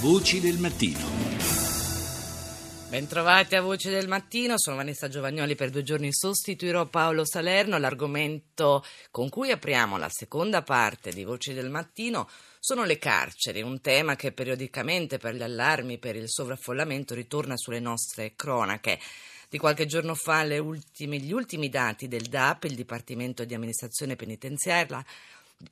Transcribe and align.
Voci 0.00 0.38
del 0.38 0.58
mattino. 0.58 0.96
Bentrovati 2.88 3.56
a 3.56 3.60
Voce 3.60 3.90
del 3.90 4.06
Mattino, 4.06 4.56
sono 4.56 4.76
Vanessa 4.76 5.08
Giovagnoli, 5.08 5.56
per 5.56 5.70
due 5.70 5.82
giorni 5.82 6.12
sostituirò 6.12 6.86
Paolo 6.86 7.24
Salerno. 7.24 7.78
L'argomento 7.78 8.84
con 9.10 9.28
cui 9.28 9.50
apriamo 9.50 9.98
la 9.98 10.08
seconda 10.08 10.62
parte 10.62 11.10
di 11.10 11.24
Voci 11.24 11.52
del 11.52 11.68
Mattino 11.68 12.28
sono 12.60 12.84
le 12.84 12.96
carceri, 12.96 13.60
un 13.60 13.80
tema 13.80 14.14
che 14.14 14.30
periodicamente 14.30 15.18
per 15.18 15.34
gli 15.34 15.42
allarmi, 15.42 15.98
per 15.98 16.14
il 16.14 16.28
sovraffollamento 16.30 17.14
ritorna 17.14 17.56
sulle 17.56 17.80
nostre 17.80 18.34
cronache. 18.36 19.00
Di 19.50 19.58
qualche 19.58 19.86
giorno 19.86 20.14
fa 20.14 20.42
ultime, 20.60 21.18
gli 21.18 21.32
ultimi 21.32 21.70
dati 21.70 22.06
del 22.06 22.26
DAP, 22.26 22.64
il 22.64 22.74
Dipartimento 22.74 23.44
di 23.44 23.54
Amministrazione 23.54 24.14
Penitenziaria, 24.14 25.04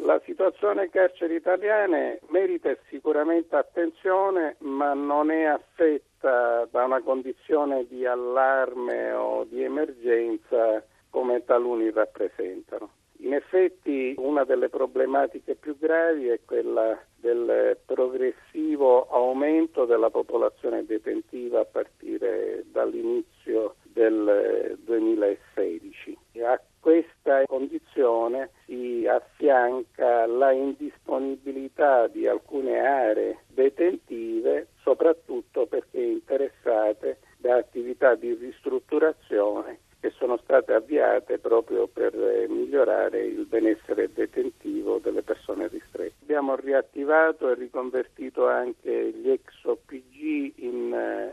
La 0.02 0.20
situazione 0.24 0.88
carceri 0.90 1.36
italiane 1.36 2.18
merita 2.30 2.76
sicuramente 2.88 3.54
attenzione, 3.56 4.56
ma 4.58 4.92
non 4.92 5.30
è 5.30 5.44
affetta 5.44 6.09
vista 6.20 6.68
da 6.70 6.84
una 6.84 7.00
condizione 7.00 7.86
di 7.88 8.04
allarme 8.04 9.12
o 9.12 9.44
di 9.44 9.62
emergenza 9.62 10.84
come 11.08 11.44
taluni 11.44 11.90
rappresentano. 11.90 12.90
In 13.22 13.34
effetti 13.34 14.14
una 14.16 14.44
delle 14.44 14.68
problematiche 14.68 15.54
più 15.54 15.76
gravi 15.78 16.28
è 16.28 16.40
quella 16.44 16.98
del 17.16 17.76
progressivo 17.84 19.08
aumento 19.10 19.84
della 19.84 20.10
popolazione 20.10 20.84
detentiva 20.86 21.60
a 21.60 21.64
partire 21.64 22.64
dall'inizio 22.70 23.29
2016. 24.84 26.18
A 26.44 26.60
questa 26.80 27.42
condizione 27.46 28.50
si 28.64 29.06
affianca 29.06 30.26
la 30.26 30.52
indisponibilità 30.52 32.06
di 32.06 32.26
alcune 32.26 32.78
aree 32.78 33.38
detentive, 33.48 34.68
soprattutto 34.82 35.66
perché 35.66 36.00
interessate 36.00 37.18
da 37.36 37.56
attività 37.56 38.14
di 38.14 38.34
ristrutturazione 38.34 39.78
che 40.00 40.10
sono 40.16 40.38
state 40.42 40.72
avviate 40.72 41.38
proprio 41.38 41.86
per 41.86 42.14
eh, 42.14 42.48
migliorare 42.48 43.22
il 43.22 43.44
benessere 43.44 44.10
detentivo 44.12 44.98
delle 44.98 45.22
persone 45.22 45.68
ristrette. 45.68 46.14
Abbiamo 46.22 46.56
riattivato 46.56 47.50
e 47.50 47.54
riconvertito 47.54 48.48
anche 48.48 49.12
gli 49.12 49.28
ex 49.28 49.62
OPG 49.62 50.52
in 50.56 50.92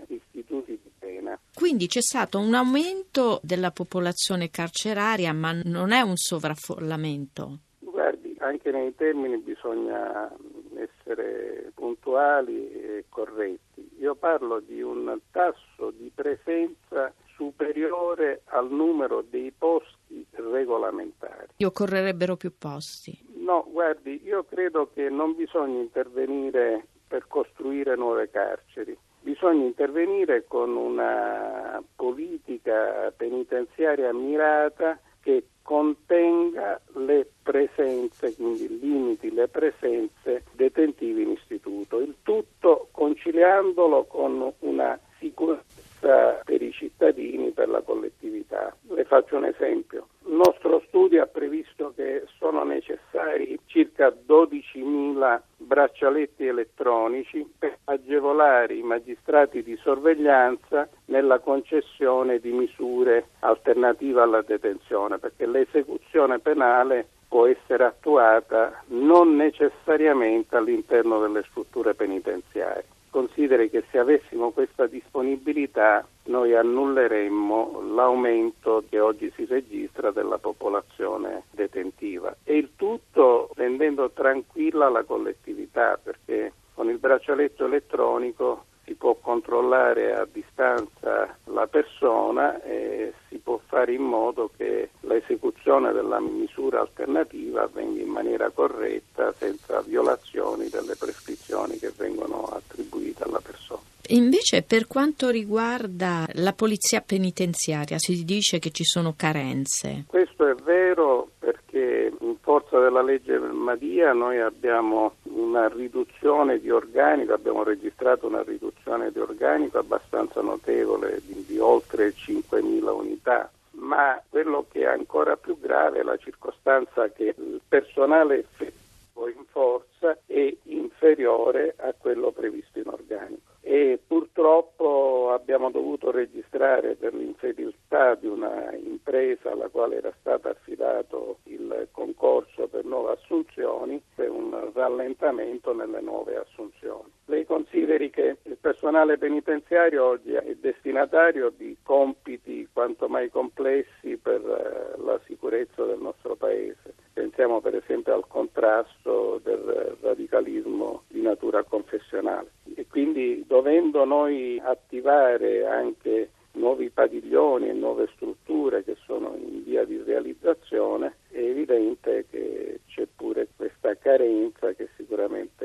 uh, 0.09 0.13
istituti 0.13 0.77
di 0.83 0.91
pena. 0.99 1.39
Quindi 1.57 1.87
c'è 1.87 2.01
stato 2.01 2.37
un 2.37 2.53
aumento 2.53 3.39
della 3.41 3.71
popolazione 3.71 4.51
carceraria, 4.51 5.33
ma 5.33 5.59
non 5.63 5.91
è 5.91 6.01
un 6.01 6.15
sovraffollamento? 6.15 7.61
Guardi, 7.79 8.35
anche 8.37 8.69
nei 8.69 8.93
termini 8.93 9.39
bisogna 9.39 10.31
essere 10.75 11.71
puntuali 11.73 12.71
e 12.71 13.05
corretti. 13.09 13.89
Io 13.97 14.13
parlo 14.13 14.59
di 14.59 14.83
un 14.83 15.17
tasso 15.31 15.89
di 15.97 16.11
presenza 16.13 17.11
superiore 17.35 18.43
al 18.49 18.69
numero 18.69 19.25
dei 19.27 19.51
posti 19.51 20.27
regolamentari. 20.33 21.47
Io 21.55 21.69
occorrerebbero 21.69 22.35
più 22.35 22.55
posti. 22.55 23.19
No, 23.33 23.65
guardi, 23.71 24.21
io 24.23 24.43
credo 24.43 24.91
che 24.93 25.09
non 25.09 25.35
bisogna 25.35 25.79
intervenire 25.79 26.85
per 27.07 27.25
costruire 27.27 27.95
nuove 27.95 28.29
carceri. 28.29 28.95
Bisogna 29.27 29.65
intervenire 29.65 30.45
con 30.47 30.77
una 30.77 31.83
politica 31.97 33.13
penitenziaria 33.13 34.13
mirata 34.13 34.97
che 35.19 35.47
contenga 35.61 36.79
le 36.93 37.29
presenze, 37.43 38.33
quindi 38.35 38.79
limiti 38.79 39.33
le 39.33 39.49
presenze 39.49 40.45
detentive 40.53 41.23
in 41.23 41.31
istituto, 41.31 41.99
il 41.99 42.15
tutto 42.23 42.87
conciliandolo 42.91 44.05
con 44.05 44.53
una 44.59 44.97
sicurezza 45.19 46.39
per 46.45 46.61
i 46.61 46.71
cittadini, 46.71 47.51
per 47.51 47.67
la 47.67 47.81
collettività. 47.81 48.73
Le 48.87 49.03
faccio 49.03 49.35
un 49.35 49.43
esempio. 49.43 50.07
Il 50.25 50.35
nostro 50.35 50.81
studio 50.87 51.21
ha 51.21 51.27
previsto 51.27 51.91
che 51.93 52.23
sono 52.37 52.63
necessari 52.63 53.59
circa 53.65 54.07
12.000 54.07 55.41
braccialetti 55.67 56.47
elettronici 56.47 57.45
per 57.59 57.77
agevolare 57.83 58.73
i 58.73 58.81
magistrati 58.81 59.61
di 59.61 59.77
sorveglianza 59.77 60.87
nella 61.05 61.39
concessione 61.39 62.39
di 62.39 62.51
misure 62.53 63.27
alternative 63.39 64.21
alla 64.21 64.41
detenzione, 64.41 65.19
perché 65.19 65.45
l'esecuzione 65.45 66.39
penale 66.39 67.07
può 67.27 67.45
essere 67.45 67.83
attuata 67.83 68.81
non 68.87 69.35
necessariamente 69.35 70.55
all'interno 70.55 71.19
delle 71.19 71.43
strutture 71.49 71.93
penitenziarie. 71.93 72.85
Consideri 73.17 73.71
che 73.71 73.83
se 73.89 73.97
avessimo 73.97 74.51
questa 74.51 74.85
disponibilità 74.85 76.07
noi 76.25 76.53
annulleremmo 76.53 77.81
l'aumento 77.95 78.83
che 78.87 78.99
oggi 78.99 79.33
si 79.35 79.45
registra 79.45 80.11
della 80.11 80.37
popolazione 80.37 81.45
detentiva. 81.49 82.35
E 82.43 82.57
il 82.57 82.69
tutto 82.75 83.49
rendendo 83.55 84.11
tranquilla 84.11 84.89
la 84.89 85.01
collettività 85.01 85.97
perché 85.97 86.53
con 86.75 86.91
il 86.91 86.99
braccialetto 86.99 87.65
elettronico 87.65 88.65
si 88.87 88.93
può 88.93 89.15
controllare 89.15 90.15
a 90.15 90.25
distanza 90.31 91.37
la 91.45 91.67
persona 91.67 92.61
e 92.63 93.13
si 93.27 93.37
può 93.37 93.59
fare 93.65 93.93
in 93.93 94.01
modo 94.01 94.49
che 94.55 94.91
l'esecuzione 95.01 95.91
della 95.91 96.21
misura 96.21 96.79
alternativa 96.79 97.63
avvenga 97.63 98.01
in 98.01 98.07
maniera 98.07 98.49
corretta 98.49 99.33
senza 99.33 99.81
violazioni 99.81 100.69
delle 100.69 100.95
prescrizioni 100.95 101.77
che 101.77 101.91
vengono 101.97 102.45
attribuite 102.45 103.23
alla 103.23 103.41
persona. 103.41 103.81
Invece 104.17 104.63
per 104.63 104.87
quanto 104.87 105.29
riguarda 105.29 106.25
la 106.33 106.51
polizia 106.51 107.01
penitenziaria 107.01 107.99
si 107.99 108.25
dice 108.25 108.57
che 108.57 108.71
ci 108.71 108.83
sono 108.83 109.13
carenze. 109.15 110.05
Questo 110.07 110.47
è 110.47 110.55
vero 110.55 111.29
perché 111.37 112.11
in 112.19 112.35
forza 112.41 112.79
della 112.79 113.03
legge 113.03 113.37
Madia 113.37 114.13
noi 114.13 114.39
abbiamo 114.39 115.17
una 115.25 115.67
riduzione 115.67 116.59
di 116.59 116.71
organico, 116.71 117.33
abbiamo 117.33 117.61
registrato 117.61 118.25
una 118.25 118.41
riduzione 118.41 119.11
di 119.11 119.19
organico 119.19 119.77
abbastanza 119.77 120.41
notevole 120.41 121.21
di, 121.23 121.45
di 121.45 121.59
oltre 121.59 122.09
5.000 122.09 122.89
unità 122.89 123.51
ma 123.79 124.19
quello 124.27 124.65
che 124.71 124.81
è 124.81 124.85
ancora 124.85 125.37
più 125.37 125.59
grave 125.59 125.99
è 125.99 126.03
la 126.03 126.17
circostanza 126.17 127.11
che 127.11 127.35
il 127.37 127.61
personale 127.67 128.39
effettivo 128.39 129.27
in 129.27 129.45
forza 129.51 130.17
è 130.25 130.55
inferiore 130.63 131.75
a 131.77 131.93
quello 131.95 132.31
previsto 132.31 132.79
in 132.79 132.87
organico 132.87 133.46
e 133.77 133.99
purtroppo 134.07 135.31
abbiamo 135.31 135.69
dovuto 135.69 136.09
registrare 136.09 136.95
per 136.95 137.13
l'infedeltà 137.13 138.15
di 138.15 138.25
una 138.25 138.73
impresa 138.73 139.51
alla 139.51 139.67
quale 139.67 139.97
era 139.97 140.11
stato 140.19 140.49
affidato 140.49 141.37
il 141.43 141.87
concorso 141.91 142.67
per 142.67 142.85
nuove 142.85 143.11
assunzioni 143.11 144.01
un 144.15 144.71
rallentamento 144.73 145.73
nelle 145.73 146.01
nuove 146.01 146.37
assunzioni. 146.37 147.11
Lei 147.25 147.45
consideri 147.45 148.09
che 148.09 148.37
il 148.41 148.57
personale 148.59 149.17
penitenziario 149.17 150.05
oggi 150.05 150.33
è 150.33 150.55
destinatario 150.59 151.51
di 151.55 151.77
compiti 151.83 152.67
quanto 152.71 153.07
mai 153.07 153.29
complessi 153.29 154.17
per 154.17 154.41
eh, 154.41 155.01
la 155.03 155.19
sicurezza 155.25 155.83
del 155.83 155.99
nostro 155.99 156.35
Paese. 156.35 156.95
Pensiamo 157.13 157.61
per 157.61 157.75
esempio 157.75 158.13
al 158.13 158.27
contrasto 158.27 159.39
del 159.43 159.97
radicalismo 160.01 161.03
di 161.07 161.21
natura 161.21 161.63
confessionale 161.63 162.51
quindi 162.89 163.43
dovendo 163.47 164.05
noi 164.05 164.59
attivare 164.63 165.65
anche 165.65 166.29
nuovi 166.53 166.89
padiglioni 166.89 167.69
e 167.69 167.73
nuove 167.73 168.09
strutture 168.15 168.83
che 168.83 168.95
sono 169.05 169.35
in 169.37 169.63
via 169.63 169.85
di 169.85 170.01
realizzazione, 170.03 171.17
è 171.29 171.39
evidente 171.39 172.25
che 172.29 172.79
c'è 172.87 173.07
pure 173.15 173.47
questa 173.55 173.95
carenza 173.95 174.73
che 174.73 174.89
sicuramente 174.97 175.56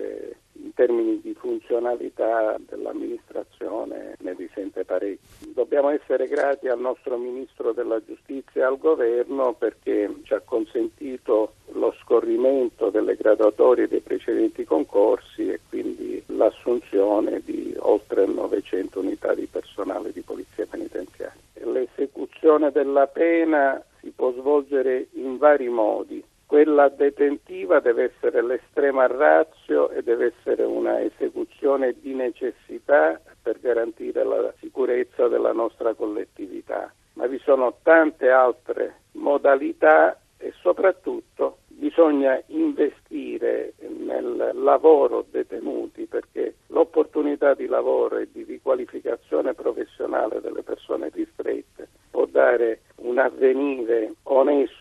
in 0.73 0.75
termini 0.75 1.21
di 1.21 1.35
funzionalità 1.35 2.57
dell'amministrazione 2.67 4.17
ne 4.21 4.35
risente 4.35 4.85
parecchio. 4.85 5.53
Dobbiamo 5.53 5.91
essere 5.91 6.27
grati 6.29 6.69
al 6.69 6.81
nostro 6.81 7.19
Ministro 7.19 7.73
della 7.73 8.01
Giustizia 8.05 8.63
e 8.63 8.65
al 8.65 8.79
Governo 8.79 9.53
perché 9.53 10.11
ci 10.23 10.33
ha 10.33 10.41
consentito 10.41 11.55
lo 11.73 11.95
scorrimento 12.01 12.89
delle 12.89 13.17
graduatorie 13.17 13.87
dei 13.87 14.01
precedenti 14.01 14.65
concorsi 14.65 15.51
e 15.51 15.61
quindi 15.69 16.23
l'assunzione 16.27 17.43
di 17.45 17.75
oltre 17.79 18.25
900 18.25 19.01
unità 19.01 19.35
di 19.35 19.47
personale 19.47 20.13
di 20.13 20.23
polizia 20.23 20.67
penitenziaria. 20.67 21.41
L'esecuzione 21.65 22.71
della 22.71 23.07
pena 23.07 23.83
si 24.01 24.11
può 24.11 24.33
svolgere 24.33 25.09
in 25.13 25.37
vari 25.37 25.69
modi. 25.69 26.25
Quella 26.53 26.91
detentiva 26.91 27.81
deve 27.81 28.13
essere 28.13 28.43
l'estrema 28.43 29.07
razio 29.07 29.89
e 29.89 30.03
deve 30.03 30.35
essere 30.37 30.65
una 30.65 31.01
esecuzione 31.01 31.95
di 31.99 32.13
necessità 32.13 33.19
per 33.41 33.59
garantire 33.59 34.23
la 34.23 34.53
sicurezza 34.61 35.29
della 35.29 35.55
nostra 35.55 35.95
collettività. 35.95 36.93
Ma 37.15 37.27
vi 37.27 37.39
sono 37.39 37.79
tante 37.83 38.29
altre 38.29 38.97
modalità 39.13 40.21
e 40.37 40.53
soprattutto 40.61 41.61
bisogna 41.69 42.39
investire 42.49 43.73
nel 43.89 44.51
lavoro 44.53 45.25
detenuti 45.31 46.05
perché 46.05 46.57
l'opportunità 46.67 47.55
di 47.55 47.65
lavoro 47.65 48.19
e 48.19 48.29
di 48.31 48.43
riqualificazione 48.43 49.55
professionale 49.55 50.43
delle 50.43 50.63
persone 50.63 51.09
ristrette 51.15 51.89
può 52.11 52.27
dare 52.27 52.81
un 52.97 53.17
avvenire 53.17 54.17
onesto 54.25 54.72